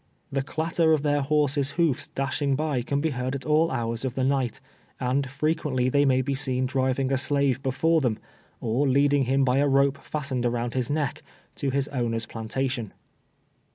The 0.31 0.41
clatter 0.41 0.93
of 0.93 1.03
their 1.03 1.21
lior 1.21 1.47
ses' 1.47 1.71
hoofs 1.73 2.07
dashing 2.07 2.55
by 2.55 2.81
can 2.81 3.01
be 3.01 3.11
heard 3.11 3.35
at 3.35 3.45
all 3.45 3.69
hours 3.69 4.03
of 4.03 4.15
the 4.15 4.23
night, 4.23 4.59
and 4.99 5.27
frerpiently 5.27 5.91
they 5.91 6.05
may 6.05 6.23
be 6.23 6.33
seen 6.33 6.65
driving 6.65 7.11
a 7.13 7.17
slave 7.17 7.61
before 7.61 8.01
them, 8.01 8.17
or 8.59 8.87
leading 8.89 9.25
him 9.25 9.45
by 9.45 9.59
a 9.59 9.67
rope 9.67 9.99
fastened 10.03 10.43
around 10.47 10.73
his 10.73 10.89
neck, 10.89 11.21
to 11.57 11.69
his 11.69 11.87
owner's 11.89 12.25
plantation. 12.25 12.93